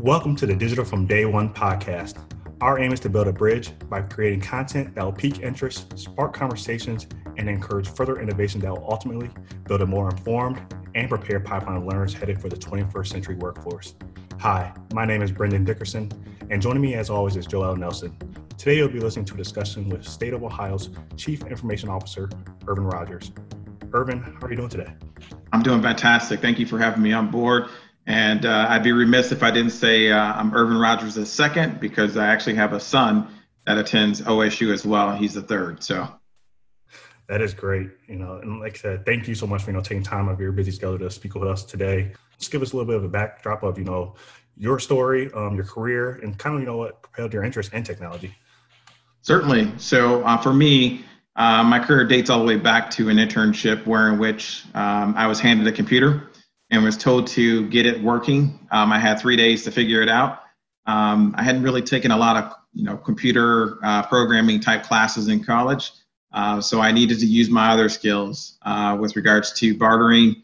[0.00, 2.22] Welcome to the Digital from Day One podcast.
[2.60, 6.32] Our aim is to build a bridge by creating content that will pique interest, spark
[6.32, 9.28] conversations, and encourage further innovation that will ultimately
[9.64, 10.62] build a more informed
[10.94, 13.96] and prepared pipeline of learners headed for the 21st century workforce.
[14.38, 16.12] Hi, my name is Brendan Dickerson,
[16.48, 18.16] and joining me as always is Joel Nelson.
[18.56, 22.28] Today you'll be listening to a discussion with State of Ohio's Chief Information Officer,
[22.66, 23.32] Ervan Rodgers.
[23.90, 24.92] Ervan, how are you doing today?
[25.52, 26.40] I'm doing fantastic.
[26.40, 27.68] Thank you for having me on board.
[28.08, 31.78] And uh, I'd be remiss if I didn't say uh, I'm Ervan Rodgers the second
[31.78, 33.28] because I actually have a son
[33.66, 35.14] that attends OSU as well.
[35.14, 35.84] He's the third.
[35.84, 36.08] So
[37.28, 37.90] that is great.
[38.06, 40.30] You know, and like I said, thank you so much for you know taking time
[40.30, 42.12] out of your busy schedule to speak with us today.
[42.38, 44.14] Just give us a little bit of a backdrop of you know
[44.56, 47.82] your story, um, your career, and kind of you know what propelled your interest in
[47.82, 48.34] technology.
[49.20, 49.70] Certainly.
[49.76, 51.04] So uh, for me,
[51.36, 55.12] uh, my career dates all the way back to an internship where in which um,
[55.14, 56.30] I was handed a computer
[56.70, 58.58] and was told to get it working.
[58.70, 60.40] Um, I had three days to figure it out.
[60.86, 65.28] Um, I hadn't really taken a lot of you know computer uh, programming type classes
[65.28, 65.92] in college,
[66.32, 70.42] uh, so I needed to use my other skills uh, with regards to bartering.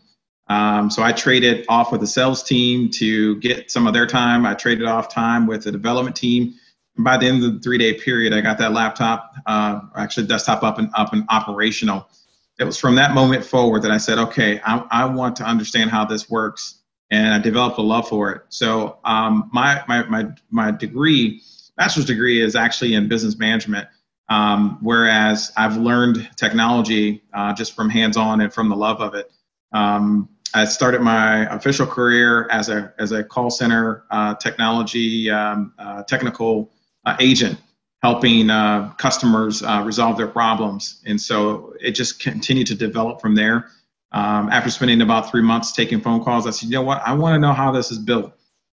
[0.48, 4.44] Um, so I traded off with the sales team to get some of their time.
[4.44, 6.54] I traded off time with the development team.
[6.96, 10.62] And by the end of the three-day period, I got that laptop, uh, actually desktop
[10.62, 12.08] up and up and operational
[12.58, 15.90] it was from that moment forward that I said, okay, I, I want to understand
[15.90, 16.80] how this works.
[17.10, 18.42] And I developed a love for it.
[18.48, 21.42] So um, my, my, my, my degree,
[21.76, 23.88] bachelor's degree is actually in business management.
[24.30, 29.30] Um, whereas I've learned technology uh, just from hands-on and from the love of it.
[29.72, 35.74] Um, I started my official career as a as a call center uh, technology um,
[35.78, 36.72] uh, technical
[37.04, 37.58] uh, agent
[38.04, 41.02] helping uh, customers uh, resolve their problems.
[41.06, 43.70] And so it just continued to develop from there.
[44.12, 47.00] Um, after spending about three months taking phone calls, I said, you know what?
[47.06, 48.34] I want to know how this is built.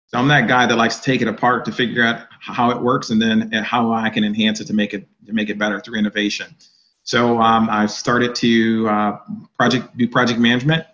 [0.06, 2.80] So I'm that guy that likes to take it apart to figure out how it
[2.80, 5.81] works and then how I can enhance it to make it to make it better
[5.81, 6.54] through innovation.
[7.03, 9.19] So um, I started to uh,
[9.56, 10.86] project do project management,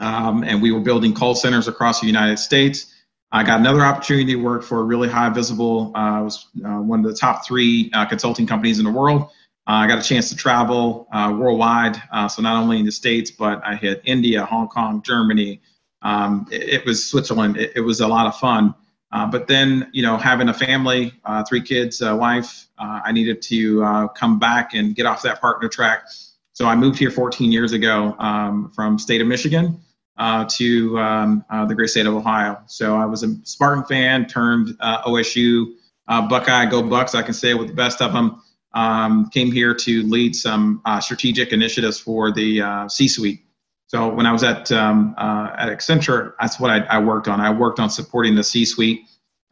[0.00, 2.92] um, and we were building call centers across the United States.
[3.34, 7.00] I got another opportunity to work for a really high visible, uh, was uh, one
[7.00, 9.22] of the top three uh, consulting companies in the world.
[9.66, 12.92] Uh, I got a chance to travel uh, worldwide, uh, so not only in the
[12.92, 15.62] States, but I hit India, Hong Kong, Germany.
[16.02, 17.56] Um, it, it, was Switzerland.
[17.56, 18.74] It, it, was a lot of fun.
[19.10, 21.14] but then, you know, having a family,
[21.48, 26.04] three kids, a wife, I needed to come back and get off that partner track.
[26.52, 29.80] So I moved here 14 years ago um, from state of Michigan
[30.16, 32.60] uh, to um, uh, the great state of Ohio.
[32.66, 35.74] So I was a Spartan fan, turned uh, OSU
[36.08, 37.14] uh, Buckeye, go Bucks.
[37.14, 38.42] I can say with the best of them.
[38.74, 43.44] Um, came here to lead some uh, strategic initiatives for the uh, C-suite.
[43.86, 47.38] So when I was at um, at Accenture, that's what I, I, worked on.
[47.38, 49.02] I worked on supporting the C-suite.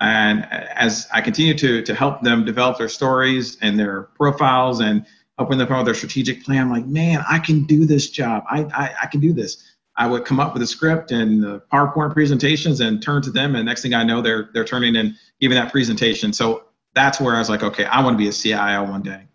[0.00, 5.04] And as I continue to, to help them develop their stories and their profiles and
[5.36, 8.44] helping them with their strategic plan, I'm like, man, I can do this job.
[8.50, 9.62] I, I, I can do this.
[9.96, 13.54] I would come up with a script and the PowerPoint presentations and turn to them.
[13.54, 16.32] And next thing I know, they're they're turning and giving that presentation.
[16.32, 16.64] So
[16.94, 19.26] that's where I was like, okay, I want to be a CIO one day.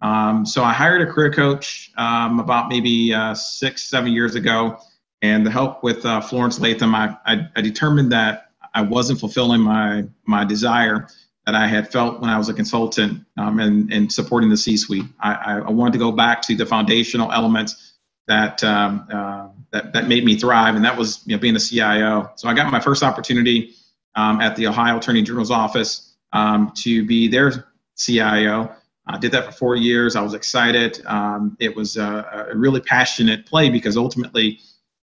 [0.00, 4.78] Um, so I hired a career coach um, about maybe uh, six, seven years ago,
[5.22, 9.62] and the help with uh, Florence Latham, I, I, I, determined that I wasn't fulfilling
[9.62, 11.08] my my desire
[11.46, 15.04] that I had felt when I was a consultant um, and, and supporting the C-suite.
[15.20, 17.94] I, I wanted to go back to the foundational elements
[18.26, 21.60] that um, uh, that, that made me thrive, and that was you know, being a
[21.60, 22.30] CIO.
[22.36, 23.74] So I got my first opportunity
[24.14, 28.74] um, at the Ohio Attorney General's office um, to be their CIO.
[29.06, 30.16] I did that for four years.
[30.16, 31.04] I was excited.
[31.06, 34.58] Um, it was a, a, really passionate play because ultimately,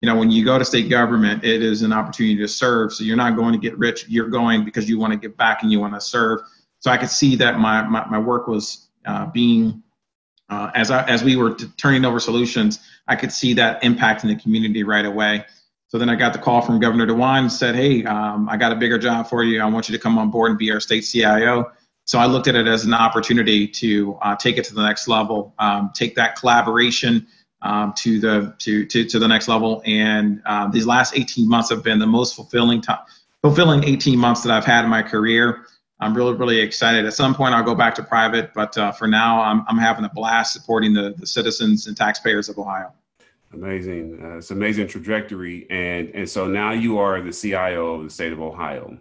[0.01, 2.93] you know, when you go to state government, it is an opportunity to serve.
[2.93, 4.05] So you're not going to get rich.
[4.07, 6.41] You're going because you want to give back and you want to serve.
[6.79, 9.81] So I could see that my my, my work was uh, being
[10.49, 14.23] uh, as I, as we were t- turning over solutions, I could see that impact
[14.23, 15.45] in the community right away.
[15.89, 18.71] So then I got the call from Governor DeWine and said, "Hey, um, I got
[18.71, 19.61] a bigger job for you.
[19.61, 21.71] I want you to come on board and be our state CIO."
[22.05, 25.09] So I looked at it as an opportunity to uh, take it to the next
[25.09, 27.27] level, um, take that collaboration
[27.61, 29.81] um, to the to, to to the next level.
[29.85, 32.83] And uh, these last 18 months have been the most fulfilling
[33.41, 35.65] fulfilling 18 months that I've had in my career.
[35.99, 37.05] I'm really, really excited.
[37.05, 40.05] At some point, I'll go back to private, but uh, for now, I'm, I'm having
[40.05, 42.93] a blast supporting the, the citizens and taxpayers of Ohio.
[43.53, 44.19] Amazing.
[44.23, 45.65] Uh, it's amazing trajectory.
[45.69, 48.97] And, and so now you are the CIO of the state of Ohio.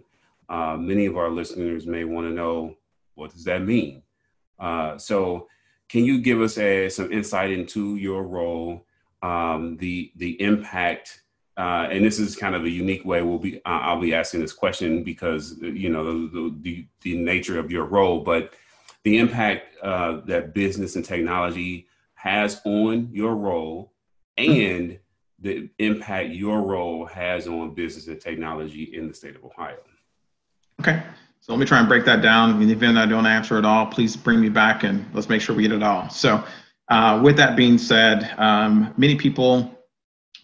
[0.49, 2.75] Uh, many of our listeners may want to know
[3.15, 4.01] what does that mean?
[4.59, 5.47] Uh, so
[5.89, 8.85] can you give us a, some insight into your role,
[9.21, 11.21] um, the, the impact
[11.57, 14.53] uh, and this is kind of a unique way we'll be I'll be asking this
[14.53, 18.53] question because you know the the, the nature of your role, but
[19.03, 23.93] the impact uh, that business and technology has on your role
[24.37, 24.99] and
[25.39, 29.77] the impact your role has on business and technology in the state of Ohio.
[30.79, 31.01] Okay.
[31.39, 32.61] So let me try and break that down.
[32.61, 35.41] In the event I don't answer it all, please bring me back and let's make
[35.41, 36.09] sure we get it all.
[36.09, 36.43] So,
[36.89, 39.76] uh, with that being said, um, many people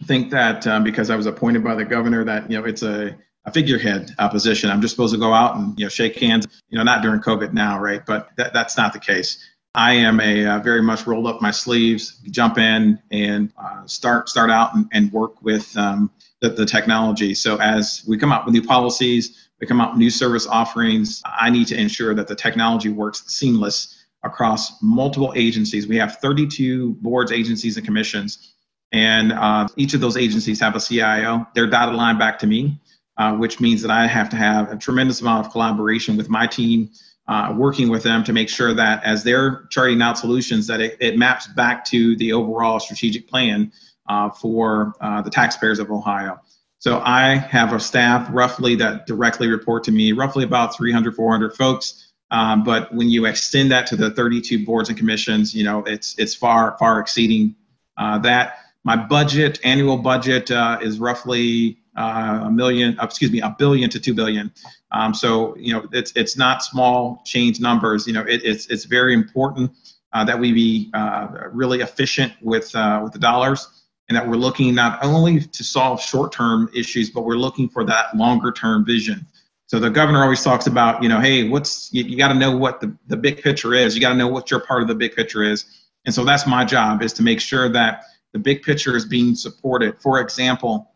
[0.06, 3.16] think that um, because I was appointed by the governor, that you know it's a,
[3.45, 4.69] a figurehead position.
[4.69, 6.48] I'm just supposed to go out and you know shake hands.
[6.69, 8.06] You know, not during COVID now, right?
[8.06, 9.44] But that, that's not the case.
[9.75, 14.30] I am a uh, very much rolled up my sleeves, jump in and uh, start
[14.30, 16.12] start out and, and work with um,
[16.42, 17.34] the, the technology.
[17.34, 21.24] So as we come out with new policies, we come out with new service offerings.
[21.25, 25.88] I need to ensure that the technology works seamless across multiple agencies.
[25.88, 28.52] We have 32 boards, agencies, and commissions,
[28.94, 31.45] and uh, each of those agencies have a CIO.
[31.56, 32.80] They're dotted line back to me,
[33.18, 36.45] uh, which means that I have to have a tremendous amount of collaboration with my
[36.45, 36.92] team
[37.28, 40.98] uh, working with them to make sure that as they're charting out solutions that it,
[41.00, 43.72] it maps back to the overall strategic plan
[44.10, 46.39] uh, for uh, the taxpayers of ohio.
[46.80, 51.56] So i have a staff roughly that directly report to me roughly about 300 400
[51.56, 52.12] folks.
[52.30, 56.19] Um, but when you extend that to the 32 boards and commissions you know it's
[56.19, 57.56] it's far far exceeding
[57.98, 63.41] uh, that my budget annual budget uh, is roughly uh, a million, uh, excuse me,
[63.41, 64.51] a billion to two billion.
[64.91, 68.07] Um, so you know, it's it's not small change numbers.
[68.07, 69.71] You know, it, it's it's very important
[70.12, 73.68] uh, that we be uh, really efficient with uh, with the dollars,
[74.09, 78.15] and that we're looking not only to solve short-term issues, but we're looking for that
[78.15, 79.25] longer-term vision.
[79.68, 82.56] So the governor always talks about, you know, hey, what's you, you got to know
[82.56, 83.95] what the, the big picture is.
[83.95, 85.65] You got to know what your part of the big picture is.
[86.06, 88.03] And so that's my job is to make sure that
[88.33, 90.01] the big picture is being supported.
[90.01, 90.91] For example,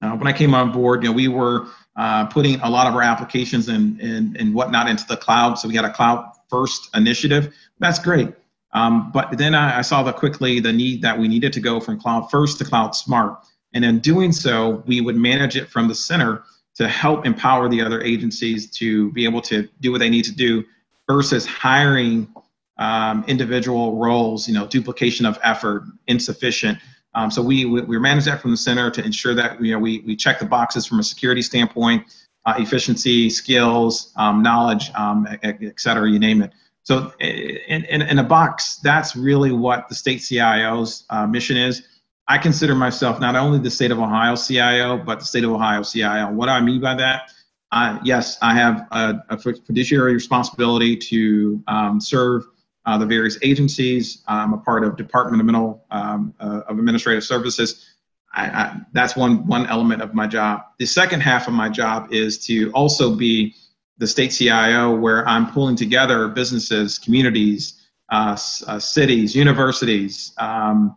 [0.00, 1.66] uh, when I came on board, you know, we were
[1.96, 5.58] uh, putting a lot of our applications and, and, and whatnot into the cloud.
[5.58, 7.54] So we had a cloud first initiative.
[7.78, 8.32] That's great.
[8.72, 11.78] Um, but then I, I, saw the quickly the need that we needed to go
[11.78, 13.38] from cloud first to cloud smart.
[13.74, 16.42] And in doing so, we would manage it from the center
[16.76, 20.34] to help empower the other agencies to be able to do what they need to
[20.34, 20.64] do
[21.06, 22.32] versus hiring
[22.78, 26.78] um, individual roles, you know, duplication of effort, insufficient.
[27.14, 29.78] Um, so we, we, we manage that from the center to ensure that you know
[29.78, 32.06] we, we check the boxes from a security standpoint,
[32.46, 36.52] uh, efficiency, skills, um, knowledge, um, et, et, cetera, you name it.
[36.84, 41.82] So in, in, in, a box, that's really what the state CIO's uh, mission is.
[42.26, 45.84] I consider myself not only the state of Ohio CIO, but the state of Ohio
[45.84, 46.32] CIO.
[46.32, 47.30] What do I mean by that?
[47.70, 52.46] Uh, yes, I have a, a fiduciary responsibility to um, serve
[52.84, 54.22] uh, the various agencies.
[54.26, 57.88] I'm a part of Departmental um, uh, of Administrative Services.
[58.34, 60.62] I, I, that's one one element of my job.
[60.78, 63.54] The second half of my job is to also be
[63.98, 67.80] the state CIO, where I'm pulling together businesses, communities,
[68.10, 68.36] uh,
[68.66, 70.96] uh cities, universities, um,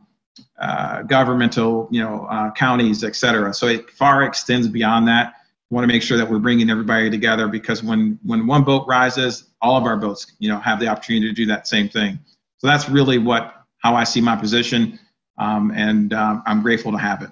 [0.60, 3.54] uh, governmental, you know, uh, counties, et cetera.
[3.54, 5.34] So it far extends beyond that
[5.70, 9.50] want to make sure that we're bringing everybody together because when when one boat rises,
[9.62, 12.20] all of our boats, you know, have the opportunity to do that same thing.
[12.58, 15.00] So that's really what how I see my position,
[15.38, 17.30] um, and um, I'm grateful to have it.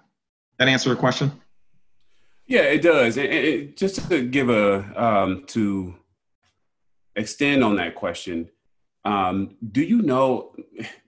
[0.59, 1.31] That answer the question?
[2.45, 3.17] Yeah, it does.
[3.17, 5.95] And, and just to give a um, to
[7.15, 8.49] extend on that question,
[9.05, 10.55] um, do you know?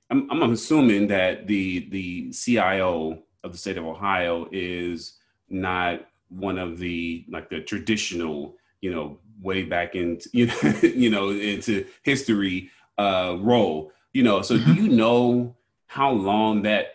[0.10, 5.18] I'm, I'm assuming that the the CIO of the state of Ohio is
[5.50, 11.10] not one of the like the traditional, you know, way back into you know, you
[11.10, 13.92] know into history uh, role.
[14.14, 14.74] You know, so mm-hmm.
[14.74, 15.56] do you know
[15.88, 16.88] how long that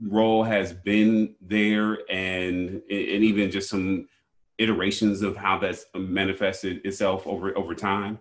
[0.00, 4.08] role has been there, and and even just some
[4.58, 8.18] iterations of how that's manifested itself over over time?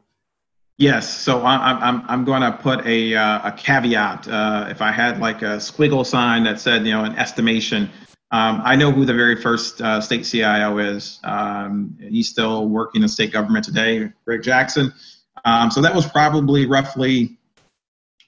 [0.77, 1.07] Yes.
[1.07, 4.27] So I'm I'm I'm going to put a uh, a caveat.
[4.27, 7.89] Uh, if I had like a squiggle sign that said you know an estimation,
[8.31, 11.19] um, I know who the very first uh, state CIO is.
[11.23, 14.93] Um, he's still working in state government today, Greg Jackson.
[15.43, 17.37] Um, so that was probably roughly,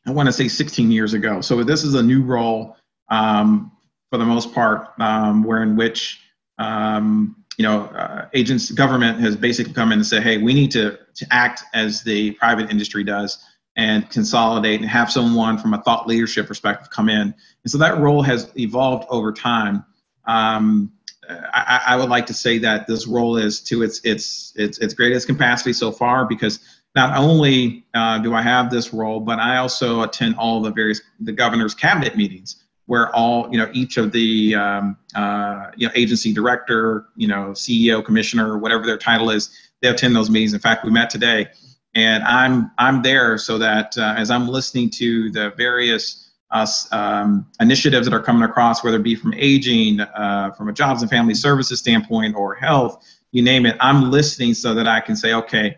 [0.06, 1.42] I want to say 16 years ago.
[1.42, 2.76] So this is a new role
[3.10, 3.72] um,
[4.10, 6.20] for the most part, um, where in which
[6.58, 10.72] um, you know uh, agents, government has basically come in and say, hey, we need
[10.72, 13.44] to to act as the private industry does
[13.76, 17.22] and consolidate and have someone from a thought leadership perspective come in.
[17.22, 19.84] And so that role has evolved over time.
[20.26, 20.92] Um,
[21.30, 24.94] I, I, would like to say that this role is to its its its its
[24.94, 26.60] greatest capacity so far because
[26.96, 31.02] not only uh, do I have this role, but I also attend all the various
[31.20, 32.64] the governor's cabinet meetings.
[32.86, 37.52] where all you know each of the um, uh, you know agency director, you know
[37.54, 39.50] CEO, commissioner, whatever their title is,
[39.82, 40.54] they attend those meetings.
[40.54, 41.48] In fact, we met today,
[41.96, 47.48] and I'm I'm there so that uh, as I'm listening to the various uh, um,
[47.60, 51.12] initiatives that are coming across, whether it be from aging, uh, from a jobs and
[51.12, 55.34] family services standpoint, or health, you name it, I'm listening so that I can say,
[55.34, 55.76] okay,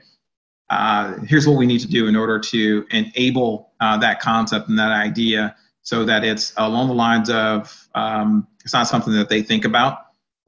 [0.70, 4.77] uh, here's what we need to do in order to enable uh, that concept and
[4.77, 9.41] that idea so that it's along the lines of um, it's not something that they
[9.41, 10.00] think about.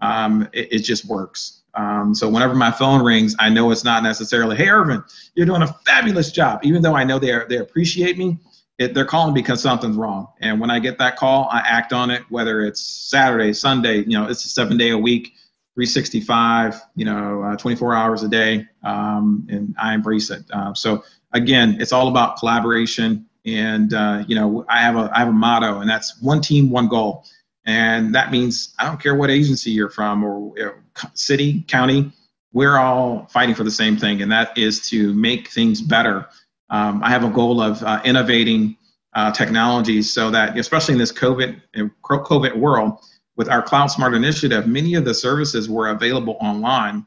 [0.02, 1.64] Um, it, it, just works.
[1.74, 5.04] Um, so whenever my phone rings, I know it's not necessarily, "Hey, Ervan,
[5.34, 8.38] you're doing a fabulous job." Even though I know they they appreciate me,
[8.78, 10.28] it, they're calling because something's wrong.
[10.40, 12.24] And when I get that call, I act on it.
[12.30, 15.34] Whether it's Saturday, Sunday, you know, it's a seven day a week,
[15.76, 20.44] 365, you know, uh, 24 hours a day, um, and I embrace it.
[20.52, 21.04] Uh, so
[21.34, 25.34] again, it's all about collaboration and uh, you know, I have a I have a
[25.34, 27.26] motto, and that's one team, one goal.
[27.66, 30.74] And that means I don't care what agency you're from or you know,
[31.14, 32.12] city, county,
[32.54, 36.28] we're all fighting for the same thing, and that is to make things better.
[36.70, 38.78] Um, I have a goal of uh, innovating
[39.14, 41.62] uh, technologies so that, especially in this COVID
[42.02, 43.00] COVID world,
[43.36, 47.06] with our Cloud Smart initiative, many of the services were available online.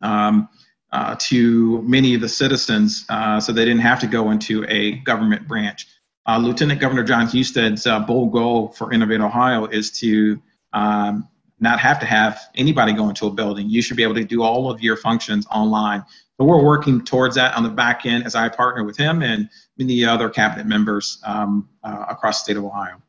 [0.00, 0.48] Um,
[0.90, 4.92] uh, to many of the citizens uh, so they didn't have to go into a
[5.00, 5.86] government branch.
[6.26, 10.40] Uh, Lieutenant Governor Jon Husted's bold goal for Innovate Ohio is to
[10.72, 11.28] um,
[11.60, 13.68] not have to have anybody go into a building.
[13.68, 16.04] You should be able to do all of your functions online.
[16.36, 19.50] But we're working towards that on the back end as I partner with him and
[19.76, 23.02] many other cabinet members um, uh, across the state of Ohio.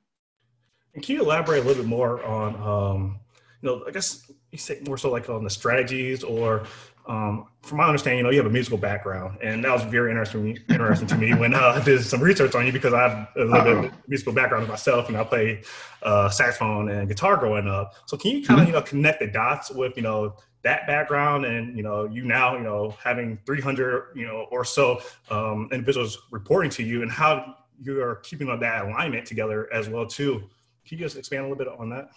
[0.95, 3.19] And can you elaborate a little bit more on, um,
[3.61, 6.65] you know, I guess you say more so like on the strategies or
[7.09, 10.11] um, from my understanding, you know, you have a musical background, and that was very
[10.11, 13.27] interesting, interesting to me when uh, I did some research on you because I have
[13.35, 15.63] a little bit of musical background myself, and I play
[16.03, 17.95] uh, saxophone and guitar growing up.
[18.05, 18.75] So, can you kind of, mm-hmm.
[18.75, 22.55] you know, connect the dots with, you know, that background, and you know, you now,
[22.55, 25.01] you know, having 300, you know, or so
[25.31, 30.05] um, individuals reporting to you, and how you are keeping that alignment together as well
[30.05, 30.43] too.
[30.87, 32.09] Can you just expand a little bit on that?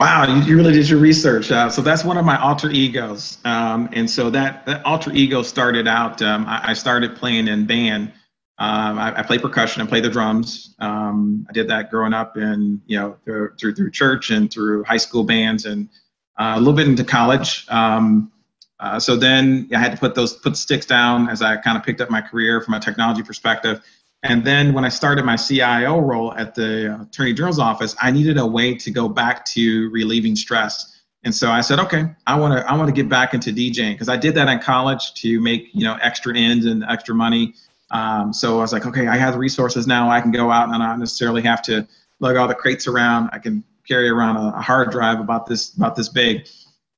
[0.00, 1.52] Wow, you, you really did your research.
[1.52, 3.38] Uh, so that's one of my alter egos.
[3.44, 7.66] Um, and so that, that alter ego started out, um, I, I, started playing in
[7.66, 8.12] band.
[8.58, 10.74] Um, I, I play percussion and play the drums.
[10.80, 14.82] Um, I did that growing up and, you know, through, through, through church and through
[14.82, 15.88] high school bands and
[16.36, 17.64] uh, a little bit into college.
[17.68, 18.32] Um,
[18.80, 21.84] uh, so then I had to put those, put sticks down as I kind of
[21.84, 23.80] picked up my career from a technology perspective.
[24.24, 28.38] And then when I started my CIO role at the Attorney General's office, I needed
[28.38, 31.02] a way to go back to relieving stress.
[31.24, 33.92] And so I said, okay, I want to I want to get back into DJing
[33.92, 37.54] because I did that in college to make you know extra ends and extra money.
[37.90, 40.10] Um, so I was like, okay, I have resources now.
[40.10, 41.86] I can go out and I don't necessarily have to
[42.18, 43.28] lug all the crates around.
[43.32, 46.48] I can carry around a, a hard drive about this about this big.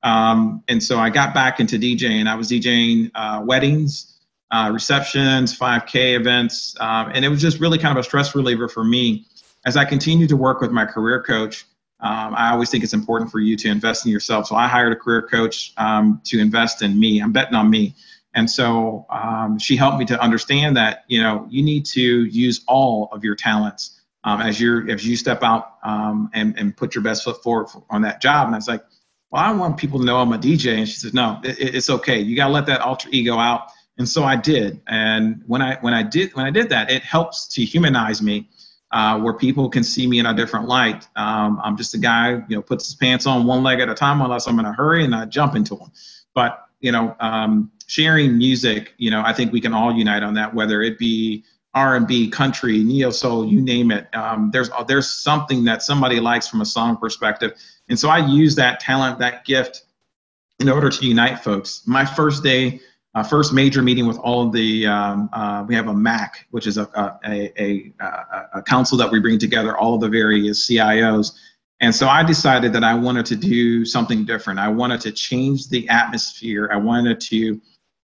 [0.05, 2.29] Um, and so I got back into DJing.
[2.29, 4.16] I was DJing uh, weddings
[4.51, 8.69] uh, receptions, 5K events, um, and it was just really kind of a stress reliever
[8.69, 9.27] for me.
[9.65, 11.65] As I continue to work with my career coach,
[12.01, 14.47] um, I always think it's important for you to invest in yourself.
[14.47, 17.21] So I hired a career coach um, to invest in me.
[17.21, 17.95] I'm betting on me.
[18.35, 22.63] And so um, she helped me to understand that you know you need to use
[22.69, 26.95] all of your talents um, as you as you step out um, and, and put
[26.95, 28.47] your best foot forward for, on that job.
[28.47, 28.85] And I was like,
[29.31, 30.77] well, I want people to know I'm a DJ.
[30.77, 32.21] And she said, no, it, it's okay.
[32.21, 34.81] You got to let that alter ego out and so I did.
[34.87, 38.49] And when I when I did when I did that, it helps to humanize me,
[38.93, 41.09] uh, where people can see me in a different light.
[41.17, 43.95] Um, I'm just a guy, you know, puts his pants on one leg at a
[43.95, 45.91] time, unless I'm in a hurry and I jump into them.
[46.35, 50.35] But you know, um, sharing music, you know, I think we can all unite on
[50.35, 54.09] that, whether it be R&B, country, neo soul, you name it.
[54.15, 57.53] Um, there's there's something that somebody likes from a song perspective,
[57.89, 59.85] and so I use that talent, that gift,
[60.59, 61.83] in order to unite folks.
[61.87, 62.81] My first day
[63.17, 66.67] uh, first major meeting with all of the, um, uh, we have a MAC, which
[66.67, 66.83] is a,
[67.25, 67.93] a, a,
[68.53, 71.33] a, council that we bring together all of the various CIOs.
[71.81, 74.61] And so I decided that I wanted to do something different.
[74.61, 76.69] I wanted to change the atmosphere.
[76.71, 77.59] I wanted to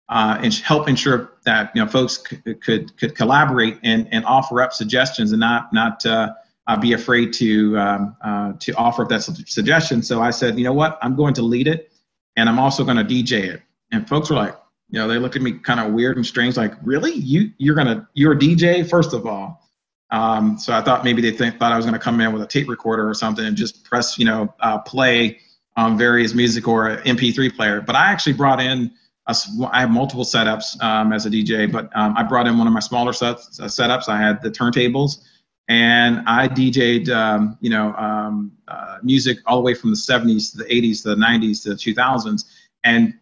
[0.07, 4.71] uh, help ensure that you know folks could could, could collaborate and, and offer up
[4.71, 6.33] suggestions and not not uh,
[6.67, 10.01] uh, be afraid to um, uh, to offer up that suggestion.
[10.03, 11.91] So I said, you know what, I'm going to lead it,
[12.37, 13.61] and I'm also going to DJ it.
[13.93, 14.55] And folks were like,
[14.91, 17.13] you know, they looked at me kind of weird and strange, like, really?
[17.13, 19.67] You you're gonna you're a DJ first of all.
[20.11, 22.47] Um, so I thought maybe they think, thought I was gonna come in with a
[22.47, 25.39] tape recorder or something and just press, you know, uh, play
[25.77, 27.79] on various music or an MP3 player.
[27.81, 28.91] But I actually brought in
[29.27, 29.35] a,
[29.71, 32.73] I have multiple setups um, as a DJ, but um, I brought in one of
[32.73, 34.09] my smaller sets, uh, setups.
[34.09, 35.21] I had the turntables.
[35.69, 40.51] and I DJ'd, um, you know, um, uh, music all the way from the 70s
[40.51, 42.43] to the 80s to the 90s to the 2000s,
[42.83, 43.13] and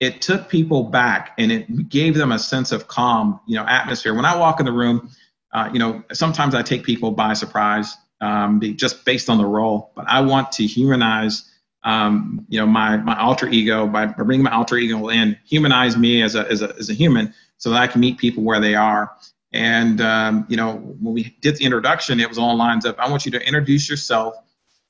[0.00, 4.14] it took people back and it gave them a sense of calm, you know, atmosphere.
[4.14, 5.10] When I walk in the room,
[5.52, 9.92] uh, you know, sometimes I take people by surprise, um, just based on the role.
[9.94, 11.50] But I want to humanize,
[11.82, 16.22] um, you know, my my alter ego by, bringing my alter ego in, humanize me
[16.22, 18.74] as a as a as a human, so that I can meet people where they
[18.74, 19.12] are.
[19.52, 22.98] And um, you know, when we did the introduction, it was all lines up.
[22.98, 24.34] I want you to introduce yourself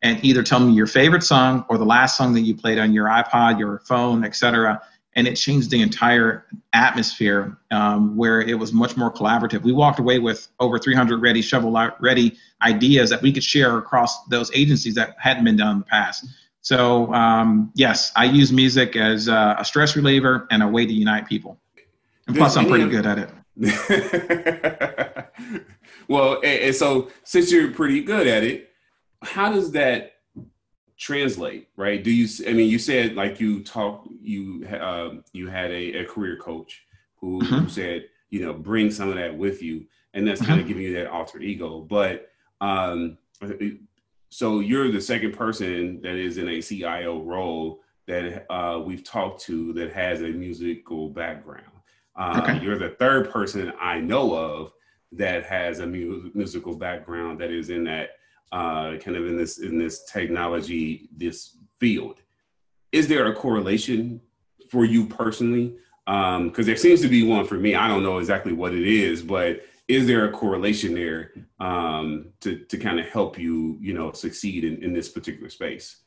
[0.03, 2.93] and either tell me your favorite song or the last song that you played on
[2.93, 4.83] your iPod, your phone, etc
[5.17, 6.45] and it changed the entire
[6.75, 9.63] atmosphere um, where it was much more collaborative.
[9.63, 14.27] We walked away with over 300 ready, shovel ready ideas that we could share across
[14.27, 16.27] those agencies that hadn't been done in the past.
[16.61, 20.93] So um, yes, I use music as a, a, stress reliever and a way to
[20.93, 21.59] unite people.
[22.27, 23.31] And plus, I'm pretty good at it.
[26.09, 28.71] well, and, and so since you're pretty good at it,
[29.23, 30.16] how does that
[30.99, 35.71] translate right do you i mean you said like you talk you uh, you had
[35.71, 36.87] a, a career coach
[37.17, 37.55] who, mm-hmm.
[37.55, 39.85] who, said you know bring some of that with you
[40.15, 40.51] and that's mm-hmm.
[40.51, 42.31] kind of giving you that alter ego but
[42.63, 43.19] um
[44.31, 49.41] so you're the second person that is in a cio role that uh, we've talked
[49.43, 51.67] to that has a musical background
[52.17, 52.65] uh, okay.
[52.65, 54.73] you're the third person i know of
[55.13, 58.16] that has a mu- musical background that is in that
[58.53, 62.21] uh, kind of in this in this technology this field.
[62.93, 64.21] Is there a correlation
[64.71, 65.77] for you personally?
[66.07, 67.75] Because um, there seems to be one for me.
[67.75, 72.59] I don't know exactly what it is, but is there a correlation there um, to
[72.59, 76.03] to kind of help you, you know, succeed in, in this particular space?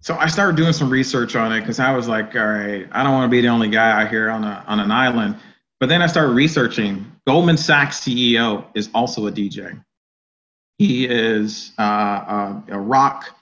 [0.00, 3.04] So I started doing some research on it because I was like, all right, I
[3.04, 5.36] don't want to be the only guy out here on a on an island.
[5.78, 7.06] But then I started researching.
[7.26, 9.82] Goldman Sachs CEO is also a DJ.
[10.78, 13.36] He is uh, uh, a rock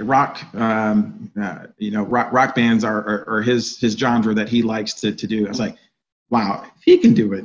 [0.00, 4.48] rock um, uh, you know rock, rock bands are, are, are, his his genre that
[4.48, 5.44] he likes to, to do.
[5.44, 5.76] I was like,
[6.30, 7.44] wow, if he can do it,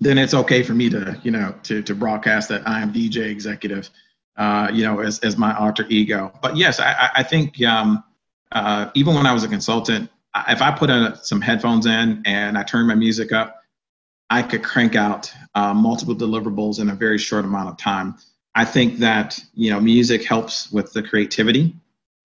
[0.00, 3.30] then it's okay for me to you know to to broadcast that I am DJ
[3.30, 3.88] executive,
[4.36, 6.32] uh, you know, as as my alter ego.
[6.42, 8.04] But yes, I I think um,
[8.52, 10.10] uh, even when I was a consultant,
[10.48, 13.59] if I put in some headphones in and I turn my music up,
[14.30, 18.14] I could crank out uh, multiple deliverables in a very short amount of time.
[18.54, 21.74] I think that you know music helps with the creativity,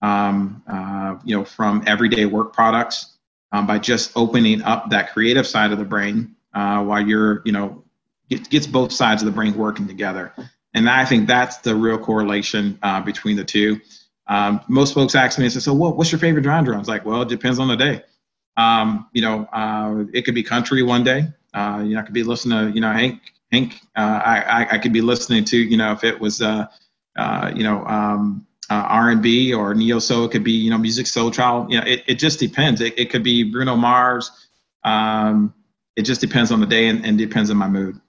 [0.01, 3.17] um, uh, you know, from everyday work products
[3.51, 7.51] um, by just opening up that creative side of the brain uh, while you're you
[7.51, 7.83] know
[8.29, 10.31] get, gets both sides of the brain working together.
[10.75, 13.79] And I think that's the real correlation uh, between the two.
[14.27, 16.87] Um, most folks ask me and say, "So, what, what's your favorite genre?" I was
[16.87, 18.03] like, "Well, it depends on the day.
[18.57, 21.27] Um, you know, uh, it could be country one day.
[21.55, 23.81] Uh, you know, I could be listening to you know Hank Hank.
[23.95, 26.67] Uh, I, I could be listening to, you know, if it was, uh,
[27.15, 31.71] uh, you know, um, R&B or neo soul, it could be, you know, Musiq Soulchild.
[31.71, 32.81] You know, it, it just depends.
[32.81, 34.31] It, it could be Bruno Mars.
[34.83, 35.53] Um,
[35.95, 37.99] it just depends on the day and, and depends on my mood.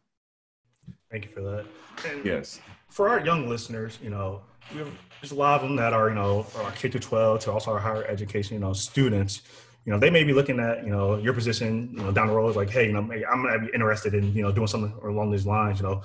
[1.10, 1.66] Thank you for that.
[2.10, 2.60] And yes.
[2.88, 4.40] For our young listeners, you know,
[4.72, 7.72] there's a lot of them that are, you know, our K through 12 to also
[7.72, 9.42] our higher education, you know, students
[9.86, 12.34] you know, they may be looking at, you know, your position, you know, down the
[12.34, 14.92] road is like, hey, you know, I'm gonna be interested in, you know, doing something
[15.04, 16.02] along these lines, you know.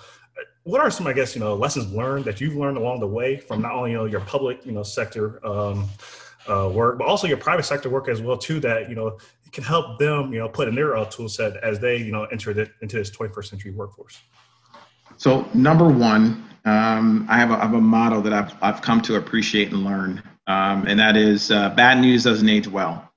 [0.63, 3.37] What are some, I guess, you know, lessons learned that you've learned along the way
[3.37, 5.89] from not only, you know, your public, you know, sector um,
[6.47, 9.17] uh, work, but also your private sector work as well, too, that, you know,
[9.51, 12.25] can help them, you know, put in their uh, tool set as they, you know,
[12.25, 14.19] enter the, into this 21st century workforce?
[15.17, 19.01] So number one, um, I, have a, I have a model that I've, I've come
[19.01, 23.10] to appreciate and learn, um, and that is uh, bad news doesn't age well.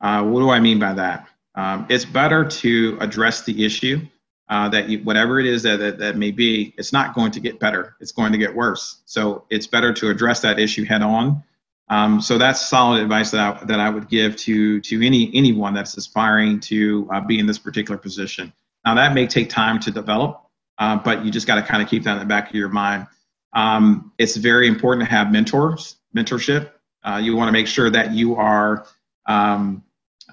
[0.00, 1.28] Uh, what do I mean by that?
[1.54, 4.00] Um, it's better to address the issue
[4.48, 7.40] uh, that you, whatever it is that, that, that may be, it's not going to
[7.40, 7.96] get better.
[8.00, 9.02] It's going to get worse.
[9.06, 11.42] So it's better to address that issue head on.
[11.88, 15.74] Um, so that's solid advice that I, that I would give to to any anyone
[15.74, 18.52] that's aspiring to uh, be in this particular position.
[18.84, 20.42] Now that may take time to develop,
[20.78, 22.70] uh, but you just got to kind of keep that in the back of your
[22.70, 23.06] mind.
[23.52, 26.70] Um, it's very important to have mentors, mentorship.
[27.02, 28.86] Uh, you want to make sure that you are
[29.26, 29.82] um,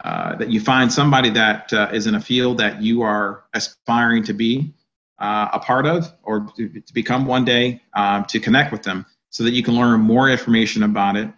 [0.03, 4.23] uh, that you find somebody that uh, is in a field that you are aspiring
[4.23, 4.73] to be
[5.19, 9.05] uh, a part of or to, to become one day um, to connect with them
[9.29, 11.29] so that you can learn more information about it.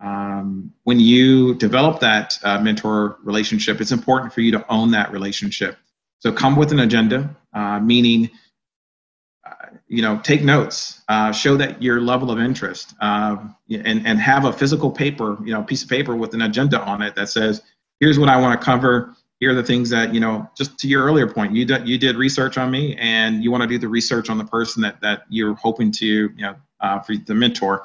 [0.00, 5.10] Um, when you develop that uh, mentor relationship it's important for you to own that
[5.10, 5.76] relationship.
[6.18, 8.30] So come with an agenda uh, meaning
[9.88, 13.36] you know take notes uh, show that your level of interest uh,
[13.70, 17.02] and, and have a physical paper you know piece of paper with an agenda on
[17.02, 17.62] it that says
[18.00, 19.14] here's what I want to cover.
[19.40, 21.98] here are the things that you know just to your earlier point you did you
[21.98, 25.00] did research on me and you want to do the research on the person that
[25.00, 27.84] that you're hoping to you know uh, for the mentor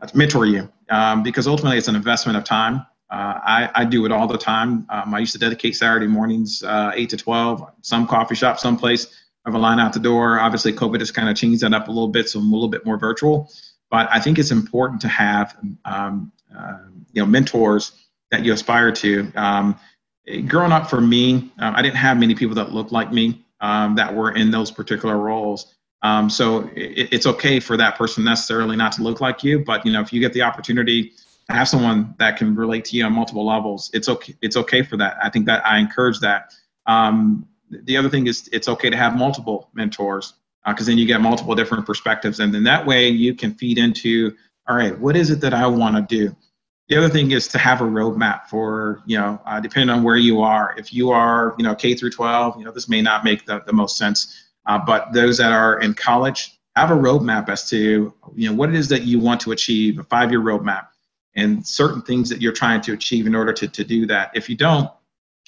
[0.00, 0.70] uh, mentor you.
[0.90, 2.86] Um, because ultimately it's an investment of time.
[3.10, 4.86] Uh, I, I do it all the time.
[4.90, 9.21] Um, i used to dedicate saturday mornings uh, 8 to 12 some coffee shop someplace
[9.44, 11.90] Have a line out the door obviously covid has kind of changed that up a
[11.90, 13.50] little bit so i'm a little bit more virtual
[13.90, 16.78] but i think it's important to have um, uh,
[17.12, 17.92] you know mentors
[18.30, 19.78] that you aspire to um,
[20.46, 23.94] growing up for me, um, I didn't have many people that looked like me um,
[23.96, 25.74] that were in those particular roles.
[26.02, 29.84] Um, so it, it's okay for that person necessarily not to look like you, but
[29.86, 31.12] you know if you get the opportunity
[31.48, 34.34] to have someone that can relate to you on multiple levels, it's okay.
[34.42, 35.16] It's okay for that.
[35.22, 36.52] I think that I encourage that.
[36.86, 37.46] Um,
[37.82, 40.34] the other thing is it's okay to have multiple mentors
[40.66, 43.78] because uh, then you get multiple different perspectives, and then that way you can feed
[43.78, 44.32] into
[44.68, 46.36] all right, what is it that I want to do?
[46.88, 50.16] The other thing is to have a roadmap for, you know, uh, depending on where
[50.16, 50.74] you are.
[50.76, 53.62] If you are, you know, K through 12, you know, this may not make the,
[53.66, 54.50] the most sense.
[54.66, 58.68] Uh, but those that are in college, have a roadmap as to, you know, what
[58.68, 60.86] it is that you want to achieve, a five-year roadmap,
[61.34, 64.30] and certain things that you're trying to achieve in order to, to do that.
[64.34, 64.90] If you don't,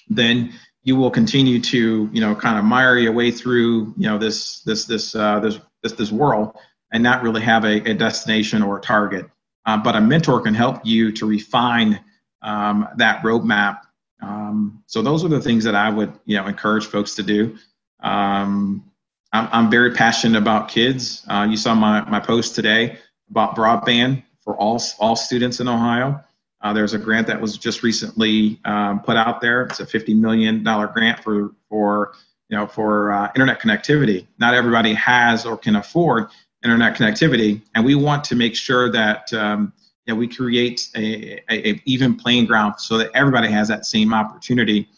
[0.09, 0.53] then
[0.85, 4.61] you will continue to, you know, kind of mire your way through, you know, this
[4.61, 6.57] this this uh, this this this world
[6.93, 9.27] and not really have a, a destination or a target.
[9.67, 11.99] Uh, but a mentor can help you to refine
[12.43, 13.81] um, that roadmap.
[14.23, 17.57] Um, so those are the things that I would, you know, encourage folks to do.
[18.01, 18.91] Um,
[19.33, 21.25] I'm, I'm, very passionate about kids.
[21.27, 22.99] Uh, you saw my, my post today
[23.31, 26.23] about broadband for all, all students in Ohio.
[26.65, 29.65] Uh, there's a grant that was just recently um, put out there.
[29.65, 32.15] It's a $50 million grant for, for
[32.49, 34.27] you know, for uh, internet connectivity.
[34.39, 36.29] Not everybody has or can afford
[36.65, 39.75] internet connectivity, and we want to make sure that um,
[40.07, 43.85] you know, we create a, a, a, even playing ground so that everybody has that
[43.85, 44.89] same opportunity,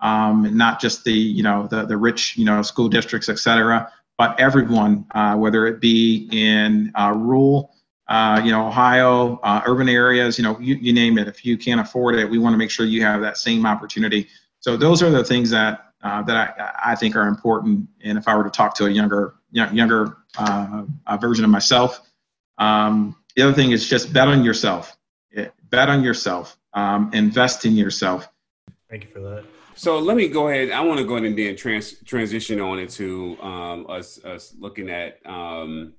[0.00, 3.90] um, not just the you know the the rich you know school districts, et cetera,
[4.18, 7.74] but everyone, uh, whether it be in uh, rural.
[8.06, 11.26] Uh, you know, Ohio, uh, urban areas, you know, you, you name it.
[11.26, 14.28] If you can't afford it, we want to make sure you have that same opportunity.
[14.60, 17.88] So those are the things that uh, that I, I think are important.
[18.02, 20.84] And if I were to talk to a younger younger uh,
[21.20, 22.00] version of myself.
[22.58, 24.96] Um, the other thing is just bet on yourself.
[25.70, 26.56] Bet on yourself.
[26.72, 28.28] Um, invest in yourself.
[28.90, 29.44] Thank you for that.
[29.76, 30.70] So let me go ahead.
[30.70, 34.88] I want to go ahead and then trans- transition on into um, us us looking
[34.88, 35.94] at um,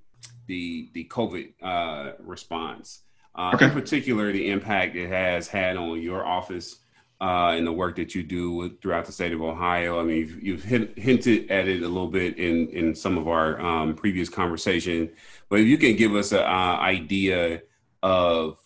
[0.48, 3.02] the the COVID uh, response.
[3.34, 3.66] Uh, okay.
[3.66, 6.78] In particular, the impact it has had on your office
[7.20, 10.00] uh, and the work that you do throughout the state of Ohio.
[10.00, 13.28] I mean, you've, you've hint, hinted at it a little bit in in some of
[13.28, 15.10] our um, previous conversation,
[15.50, 17.62] but if you can give us an idea
[18.04, 18.58] of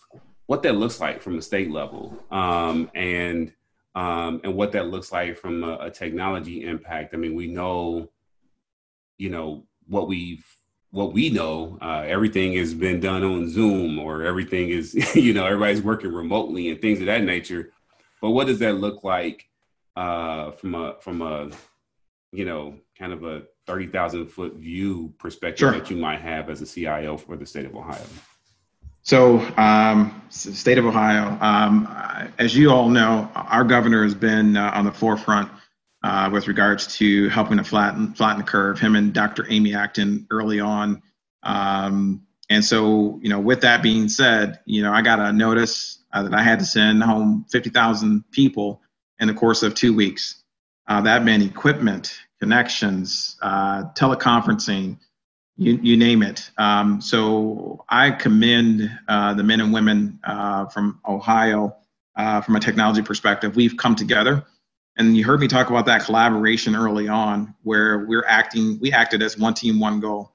[0.46, 3.52] what that looks like from the state level, um, and
[3.94, 7.14] um, and what that looks like from a, a technology impact.
[7.14, 8.10] I mean, we know,
[9.18, 10.44] you know, what we've
[10.90, 15.46] what we know, uh, everything has been done on Zoom or everything is, you know,
[15.46, 17.72] everybody's working remotely and things of that nature.
[18.20, 19.48] But what does that look like
[19.96, 21.50] uh, from a from a
[22.32, 25.72] you know kind of a thirty thousand foot view perspective sure.
[25.72, 28.04] that you might have as a CIO for the state of Ohio?
[29.02, 31.88] So, um, state of Ohio, um,
[32.38, 35.50] as you all know, our governor has been uh, on the forefront
[36.02, 38.78] uh, with regards to helping to flatten flatten the curve.
[38.78, 39.46] Him and Dr.
[39.50, 41.02] Amy Acton early on.
[41.42, 46.02] Um, and so, you know, with that being said, you know, I got a notice
[46.12, 48.82] uh, that I had to send home 50,000 people
[49.20, 50.42] in the course of two weeks.
[50.88, 54.98] Uh, that meant equipment, connections, uh, teleconferencing,
[55.56, 56.50] you, you name it.
[56.58, 61.76] Um, so I commend uh, the men and women uh, from Ohio
[62.16, 63.56] from a technology perspective.
[63.56, 64.44] We've come together.
[65.00, 69.22] And you heard me talk about that collaboration early on, where we're acting, we acted
[69.22, 70.30] as one team, one goal.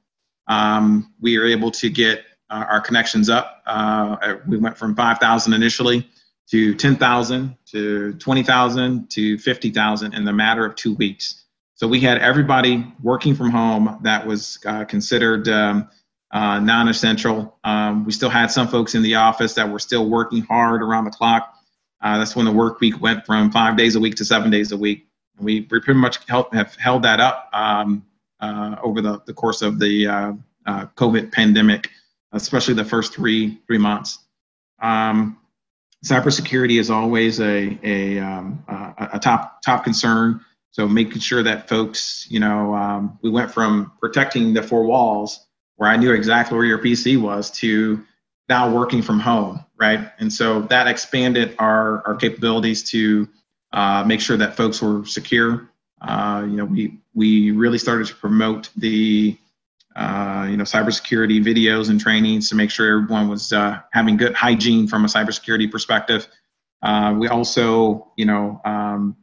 [0.47, 3.61] Um, we were able to get uh, our connections up.
[3.67, 6.09] Uh, we went from 5,000 initially
[6.49, 11.45] to 10,000 to 20,000 to 50,000 in the matter of two weeks.
[11.75, 15.89] So we had everybody working from home that was uh, considered um,
[16.31, 17.55] uh, non-essential.
[17.63, 21.05] Um, we still had some folks in the office that were still working hard around
[21.05, 21.54] the clock.
[22.05, 24.71] Uh, that's when the work week went from five days a week to seven days
[24.71, 25.07] a week.
[25.37, 28.05] We pretty much have held that up um,
[28.39, 31.89] uh, over the, the course of the COVID pandemic
[32.35, 34.19] especially the first three three months.
[34.81, 35.39] Um,
[36.05, 40.41] cybersecurity is always a a, um, a, top top concern.
[40.71, 45.47] So making sure that folks, you know, um, we went from protecting the four walls
[45.77, 48.03] where I knew exactly where your PC was to
[48.49, 50.11] now working from home, right?
[50.19, 53.27] And so that expanded our our capabilities to
[53.73, 55.69] uh, make sure that folks were secure.
[56.01, 59.37] Uh, you know, we we really started to promote the
[59.95, 64.33] uh, you know cybersecurity videos and trainings to make sure everyone was uh, having good
[64.33, 66.27] hygiene from a cybersecurity perspective.
[66.81, 69.15] Uh, we also, you know, um,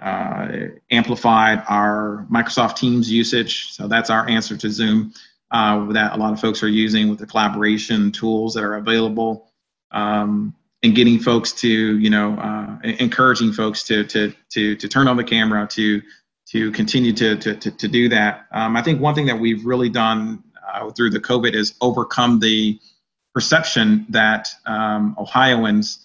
[0.00, 0.48] uh,
[0.90, 3.72] amplified our Microsoft Teams usage.
[3.72, 5.12] So that's our answer to Zoom
[5.50, 9.50] that a lot of folks are using with the collaboration tools that are available.
[9.96, 15.08] Um, and getting folks to, you know, uh, encouraging folks to, to, to, to turn
[15.08, 16.02] on the camera, to,
[16.50, 18.46] to continue to, to, to, do that.
[18.52, 22.40] Um, I think one thing that we've really done uh, through the COVID is overcome
[22.40, 22.78] the
[23.34, 25.98] perception that um, Ohioans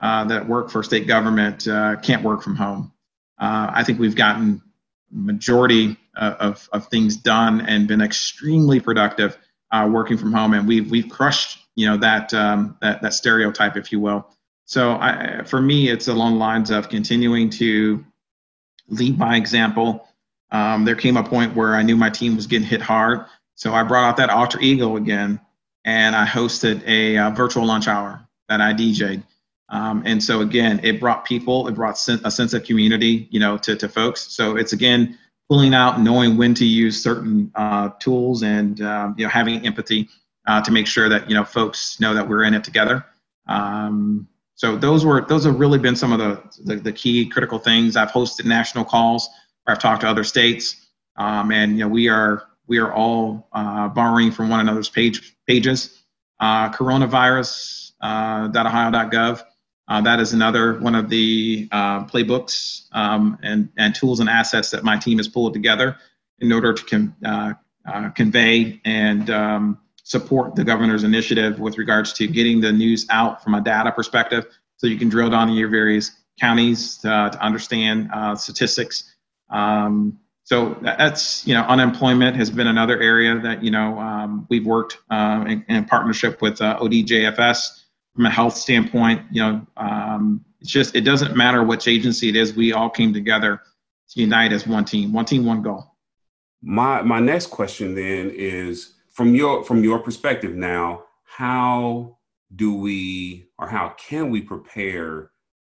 [0.00, 2.92] uh, that work for state government uh, can't work from home.
[3.38, 4.62] Uh, I think we've gotten
[5.10, 9.38] majority uh, of, of things done and been extremely productive
[9.70, 13.76] uh, working from home, and we've we've crushed you know that um, that that stereotype,
[13.76, 14.28] if you will.
[14.64, 18.04] So I, for me, it's along lines of continuing to
[18.88, 20.08] lead by example.
[20.50, 23.74] Um, there came a point where I knew my team was getting hit hard, so
[23.74, 25.40] I brought out that alter ego again,
[25.84, 29.22] and I hosted a uh, virtual lunch hour that I DJ'd.
[29.68, 33.58] Um, and so again, it brought people, it brought a sense of community, you know,
[33.58, 34.20] to, to folks.
[34.32, 39.24] So it's again pulling out, knowing when to use certain uh, tools, and um, you
[39.24, 40.08] know, having empathy
[40.46, 43.04] uh, to make sure that you know folks know that we're in it together.
[43.46, 47.58] Um, so those were those have really been some of the, the, the key critical
[47.58, 47.96] things.
[47.96, 49.28] I've hosted national calls
[49.64, 53.48] where I've talked to other states, um, and you know we are we are all
[53.52, 56.02] uh, borrowing from one another's page pages.
[56.38, 59.42] Uh, coronavirus.ohio.gov.
[59.88, 64.28] Uh, uh, that is another one of the uh, playbooks um, and, and tools and
[64.28, 65.96] assets that my team has pulled together
[66.38, 67.52] in order to uh,
[67.86, 73.42] uh, convey and um, support the governor's initiative with regards to getting the news out
[73.42, 74.46] from a data perspective
[74.76, 79.14] so you can drill down in your various counties to, to understand uh, statistics.
[79.50, 84.66] Um, so that's, you know, unemployment has been another area that, you know, um, we've
[84.66, 87.85] worked uh, in, in, partnership with ODJFS
[88.16, 92.36] from a health standpoint, you know, um, it's just it doesn't matter which agency it
[92.36, 92.54] is.
[92.54, 93.60] We all came together
[94.10, 95.94] to unite as one team, one team, one goal.
[96.62, 102.16] My my next question then is from your from your perspective now, how
[102.54, 105.30] do we or how can we prepare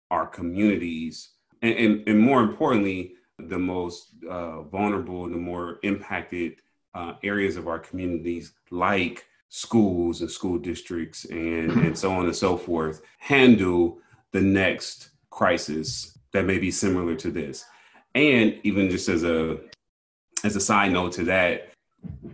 [0.10, 1.30] our communities
[1.62, 6.56] and, and, and more importantly, the most uh, vulnerable, the more impacted
[6.95, 11.80] uh, areas of our communities, like schools and school districts and, mm-hmm.
[11.88, 14.00] and so on and so forth handle
[14.32, 17.66] the next crisis that may be similar to this.
[18.16, 19.60] And even just as a
[20.46, 21.74] as a side note to that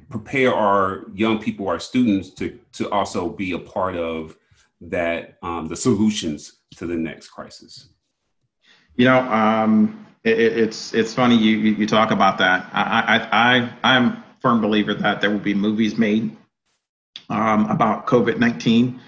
[0.10, 4.38] prepare our young people our students to to also be a part of
[4.80, 7.90] that um, the solutions to the next crisis.
[8.96, 12.70] You know um, it, it's it's funny you you talk about that.
[12.74, 16.38] I, I i i'm firm believer that there will be movies made
[17.30, 19.00] um, about COVID 19.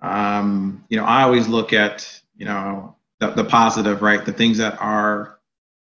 [0.00, 4.24] Um, you know, I always look at, you know, the, the positive, right?
[4.24, 5.38] The things that are,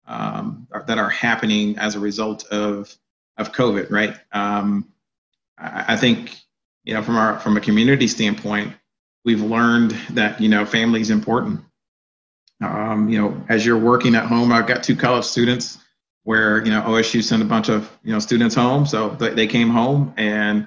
[0.07, 2.95] um, that are happening as a result of,
[3.37, 4.16] of COVID, right?
[4.33, 4.88] Um,
[5.57, 6.37] I, I think,
[6.85, 8.75] you know, from our, from a community standpoint,
[9.25, 11.61] we've learned that, you know, family is important.
[12.61, 15.79] Um, you know, as you're working at home, I've got two college students
[16.25, 18.85] where, you know, OSU sent a bunch of, you know, students home.
[18.87, 20.66] So they came home and,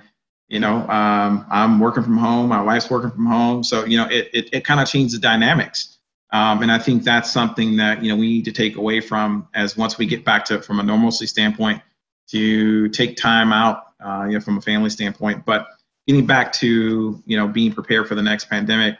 [0.53, 3.63] you know um, i'm working from home my wife's working from home.
[3.63, 5.97] So you know it, it, it kind of changes the dynamics.
[6.31, 9.47] Um, and i think that's something that you know we need to take away from
[9.53, 11.81] as once we get back to from a normalcy standpoint
[12.29, 15.45] to take time out uh, you know from a family standpoint.
[15.45, 15.67] But
[16.07, 18.97] getting back to you know being prepared for the next pandemic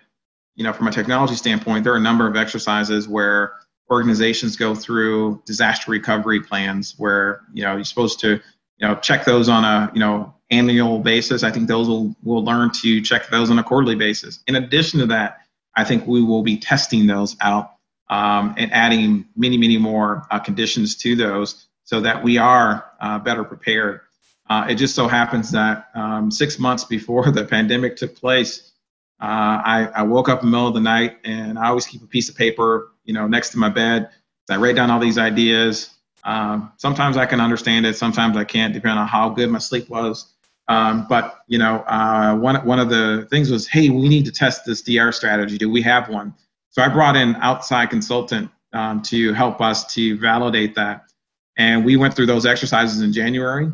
[0.56, 3.54] you know from a technology standpoint there are a number of exercises where
[3.92, 8.40] organizations go through disaster recovery plans where you know you're supposed to
[8.84, 11.42] you know check those on a you know annual basis.
[11.42, 14.44] I think those will will learn to check those on a quarterly basis.
[14.46, 15.38] In addition to that,
[15.78, 17.76] I think we will be testing those out
[18.10, 23.20] um, and adding many many more uh, conditions to those so that we are uh,
[23.20, 24.02] better prepared.
[24.50, 28.74] Uh, it just so happens that um, six months before the pandemic took place,
[29.22, 32.04] uh, I, I, woke up in the middle of the night and I always keep
[32.04, 34.10] a piece of paper, you know, next to my bed.
[34.50, 35.93] I write down all these ideas.
[36.26, 39.90] Um, sometimes I can understand it, sometimes I can't, depending on how good my sleep
[39.90, 40.34] was.
[40.68, 44.32] Um, but you know, uh, one one of the things was, hey, we need to
[44.32, 45.58] test this DR strategy.
[45.58, 46.34] Do we have one?
[46.70, 51.12] So I brought in outside consultant um, to help us to validate that,
[51.58, 53.72] and we went through those exercises in January,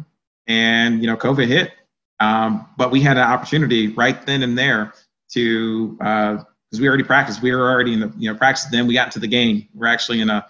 [0.47, 1.73] and you know, COVID hit,
[2.19, 4.93] um, but we had an opportunity right then and there
[5.33, 6.38] to uh,
[6.69, 7.41] because we already practiced.
[7.41, 8.65] We were already in the you know practice.
[8.65, 9.67] Then we got to the game.
[9.73, 10.45] We're actually in a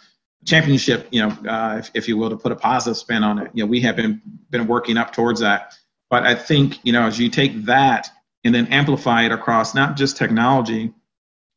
[0.46, 3.52] championship, you know, uh, if, if you will, to put a positive spin on it.
[3.54, 5.74] You know, we have been been working up towards that.
[6.10, 8.10] But I think you know, as you take that
[8.44, 10.94] and then amplify it across not just technology,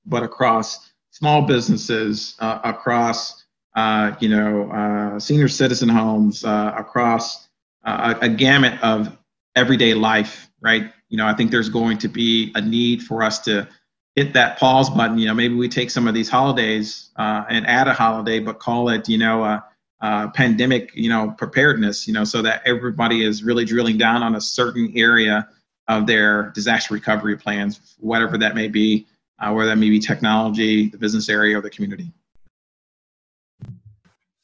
[0.04, 3.44] but across small businesses, uh, across
[3.76, 7.48] uh, you know uh, senior citizen homes, uh, across
[7.84, 9.16] uh, a, a gamut of
[9.54, 10.92] everyday life, right?
[11.08, 13.68] You know, I think there's going to be a need for us to
[14.14, 15.18] hit that pause button.
[15.18, 18.58] You know, maybe we take some of these holidays uh, and add a holiday, but
[18.58, 19.64] call it, you know, a,
[20.34, 22.08] pandemic, you know, preparedness.
[22.08, 25.48] You know, so that everybody is really drilling down on a certain area
[25.88, 29.06] of their disaster recovery plans, whatever that may be,
[29.38, 32.10] uh, whether that may be technology, the business area, or the community.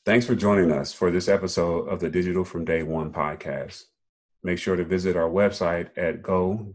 [0.05, 3.85] Thanks for joining us for this episode of the Digital from Day One podcast.
[4.43, 6.71] Make sure to visit our website at go.osu.edu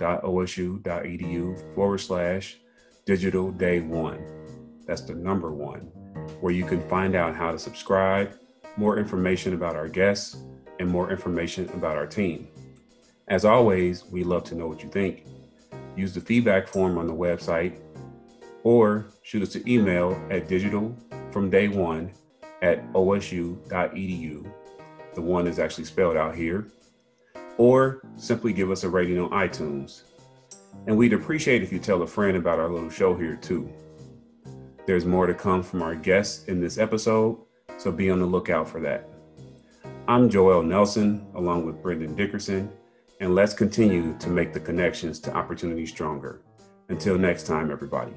[1.76, 2.58] forward slash
[3.06, 4.24] digital day one.
[4.86, 5.82] That's the number one,
[6.40, 8.34] where you can find out how to subscribe,
[8.78, 10.38] more information about our guests,
[10.80, 12.48] and more information about our team.
[13.28, 15.26] As always, we love to know what you think.
[15.96, 17.80] Use the feedback form on the website
[18.64, 20.96] or shoot us an email at digital
[21.32, 22.12] from day one
[22.62, 24.52] at osu.edu.
[25.14, 26.68] The one is actually spelled out here.
[27.58, 30.04] Or simply give us a rating on iTunes.
[30.88, 33.72] And we'd appreciate if you tell a friend about our little show here too.
[34.86, 37.40] There's more to come from our guests in this episode,
[37.78, 39.10] so be on the lookout for that.
[40.08, 42.70] I'm Joel Nelson, along with Brendan Dickerson,
[43.22, 46.42] and let's continue to make the connections to opportunity stronger.
[46.90, 48.14] Until next time, everybody.